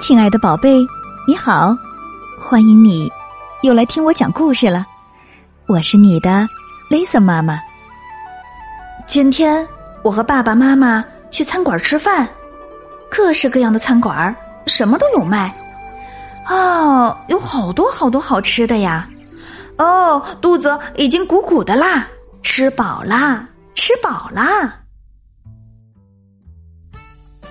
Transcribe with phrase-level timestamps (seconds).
[0.00, 0.86] 亲爱的宝贝，
[1.26, 1.76] 你好，
[2.40, 3.10] 欢迎你
[3.62, 4.86] 又来听我讲故事了。
[5.66, 6.46] 我是你的
[6.88, 7.58] Lisa 妈妈。
[9.08, 9.66] 今天
[10.04, 12.28] 我和爸爸妈妈去餐馆吃饭，
[13.10, 14.34] 各式各样的餐馆，
[14.66, 15.52] 什么都有卖。
[16.46, 19.08] 哦，有好多好多好吃的呀！
[19.78, 22.06] 哦，肚子已经鼓鼓的啦，
[22.44, 23.44] 吃饱啦，
[23.74, 24.76] 吃饱啦。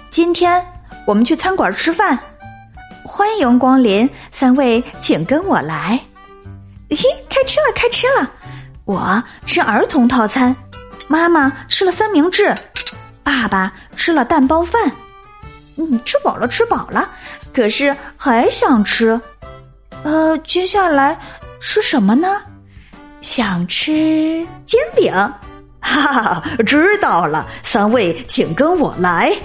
[0.09, 0.65] 今天
[1.05, 2.17] 我们去餐馆吃饭。
[3.17, 5.99] 欢迎光临，三位请跟我来。
[6.91, 8.29] 嘿，开吃了，开吃了！
[8.85, 10.55] 我吃儿童套餐，
[11.07, 12.53] 妈妈吃了三明治，
[13.23, 14.91] 爸爸吃了蛋包饭。
[15.77, 17.09] 嗯，吃饱了，吃饱了，
[17.51, 19.19] 可是还想吃。
[20.03, 21.19] 呃，接下来
[21.59, 22.39] 吃什么呢？
[23.21, 25.11] 想吃煎饼。
[25.81, 29.35] 哈哈，知道了，三位请跟我来。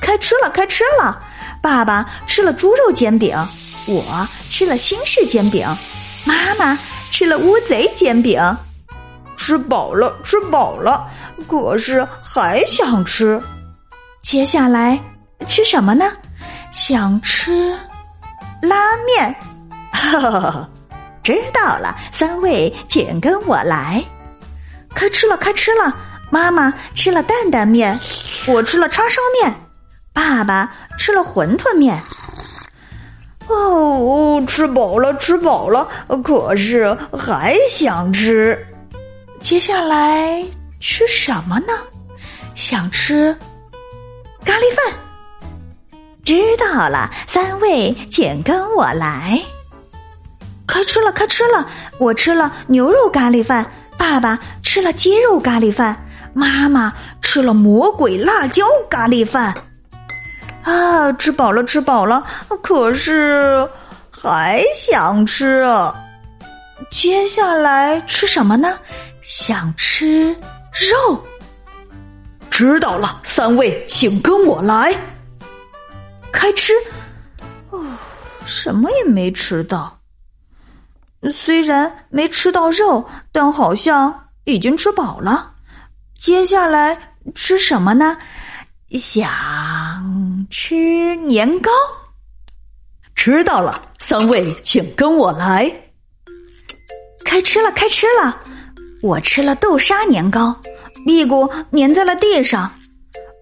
[0.00, 1.22] 开吃了，开吃了。
[1.66, 3.36] 爸爸吃了猪肉煎饼，
[3.88, 5.66] 我吃了新式煎饼，
[6.24, 6.78] 妈妈
[7.10, 8.40] 吃了乌贼煎饼，
[9.36, 11.10] 吃饱了，吃饱了，
[11.48, 13.42] 可是还想吃。
[14.22, 14.96] 接下来
[15.48, 16.12] 吃什么呢？
[16.70, 17.76] 想吃
[18.62, 19.34] 拉面。
[21.24, 24.00] 知道了，三位请跟我来。
[24.94, 25.92] 开吃了，开吃了。
[26.30, 27.98] 妈妈吃了担担面，
[28.46, 29.52] 我吃了叉烧面，
[30.12, 30.72] 爸爸。
[30.96, 32.00] 吃了馄饨面，
[33.48, 35.88] 哦，吃饱了，吃饱了，
[36.24, 38.66] 可是还想吃。
[39.40, 40.44] 接下来
[40.80, 41.72] 吃什么呢？
[42.54, 43.36] 想吃
[44.44, 44.94] 咖喱饭。
[46.24, 49.40] 知道了，三位请跟我来。
[50.66, 51.64] 开吃了，开吃了！
[51.98, 53.64] 我吃了牛肉咖喱饭，
[53.96, 59.54] 爸爸吃了鸡肉咖喱饭，妈妈吃了魔鬼辣椒咖喱饭。
[60.66, 62.26] 啊，吃饱了，吃饱了，
[62.60, 63.68] 可是
[64.10, 65.64] 还想吃。
[66.90, 68.76] 接下来吃什么呢？
[69.22, 70.34] 想吃
[70.72, 71.24] 肉。
[72.50, 74.92] 知道了，三位请跟我来。
[76.32, 76.72] 开吃。
[77.70, 77.80] 哦，
[78.44, 79.96] 什么也没吃到。
[81.32, 85.52] 虽然没吃到肉，但好像已经吃饱了。
[86.18, 86.98] 接下来
[87.36, 88.16] 吃什么呢？
[88.92, 89.30] 想
[90.50, 91.70] 吃年糕，
[93.14, 95.70] 知道了，三位请跟我来。
[97.24, 98.40] 开吃了，开吃了，
[99.02, 100.54] 我吃了豆沙年糕，
[101.04, 102.70] 屁股粘在了地上。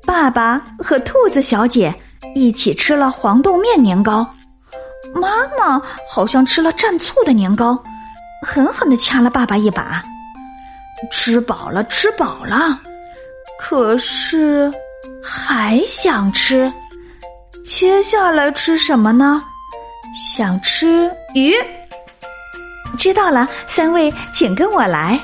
[0.07, 1.95] 爸爸和兔子小姐
[2.35, 4.27] 一起吃了黄豆面年糕，
[5.15, 7.83] 妈妈好像吃了蘸醋的年糕，
[8.43, 10.03] 狠狠的掐了爸爸一把。
[11.11, 12.81] 吃饱了，吃饱了，
[13.61, 14.73] 可是。
[15.27, 16.71] 还想吃，
[17.65, 19.43] 接下来吃什么呢？
[20.37, 21.55] 想吃鱼。
[22.99, 25.19] 知道了，三位请跟我来。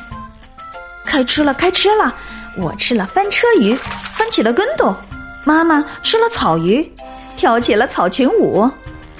[1.04, 2.14] 开吃了，开吃了！
[2.56, 3.76] 我吃了翻车鱼，
[4.14, 4.96] 翻起了跟斗。
[5.44, 6.90] 妈妈吃了草鱼，
[7.36, 8.68] 跳起了草裙舞。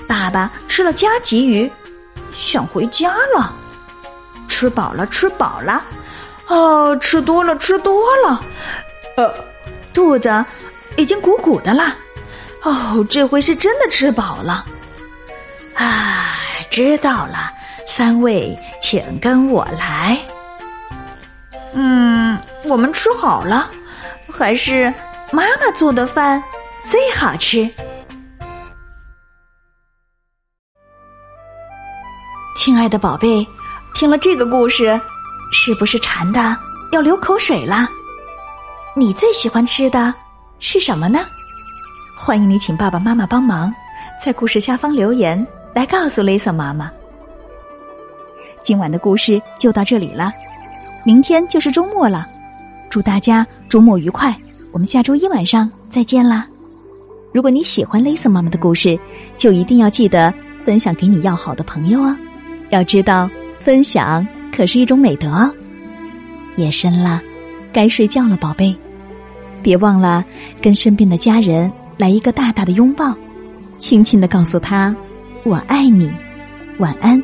[0.09, 1.71] 爸爸吃了加急鱼，
[2.35, 3.55] 想回家了。
[4.49, 5.85] 吃饱了，吃饱了。
[6.47, 8.41] 哦，吃多了，吃多了。
[9.17, 9.35] 呃，
[9.93, 10.45] 肚子。
[10.97, 11.95] 已经鼓鼓的了，
[12.63, 14.65] 哦，这回是真的吃饱了。
[15.75, 16.37] 啊，
[16.71, 17.51] 知道了，
[17.89, 20.19] 三位请跟我来。
[21.73, 23.71] 嗯，我们吃好了，
[24.31, 24.93] 还是
[25.33, 26.43] 妈妈做的饭
[26.87, 27.69] 最好吃。
[32.57, 33.47] 亲爱的宝贝，
[33.95, 35.01] 听了这个故事，
[35.51, 36.55] 是不是馋的
[36.93, 37.89] 要流口水了？
[38.95, 40.13] 你最喜欢吃的？
[40.59, 41.25] 是什么呢？
[42.23, 43.75] 欢迎你请爸爸妈妈帮忙，
[44.23, 45.45] 在故事下方留言
[45.75, 46.93] 来告诉 Lisa 妈妈。
[48.63, 50.31] 今晚的故事就到这里了，
[51.03, 52.29] 明天就是周末了，
[52.91, 54.37] 祝大家周末愉快！
[54.71, 56.47] 我们下周一晚上再见啦！
[57.33, 59.01] 如果你喜欢 Lisa 妈妈的故事，
[59.39, 60.33] 就一定要记得
[60.67, 62.15] 分享给你要好的朋友哦。
[62.69, 63.31] 要知道，
[63.61, 64.25] 分享
[64.55, 65.51] 可是一种美德哦。
[66.57, 67.23] 夜深了，
[67.73, 68.77] 该睡觉了，宝贝。
[69.63, 70.23] 别忘了
[70.61, 73.15] 跟身边的家人来一个大大的拥抱，
[73.77, 74.97] 轻轻的告诉他
[75.45, 76.11] ：“我爱你，
[76.79, 77.23] 晚安。”